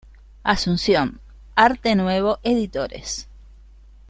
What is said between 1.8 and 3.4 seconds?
Nuevo Editores.